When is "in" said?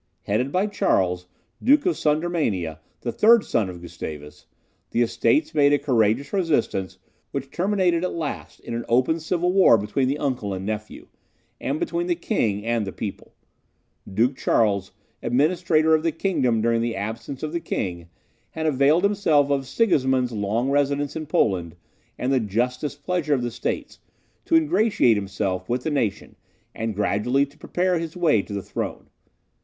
8.61-8.73, 21.15-21.27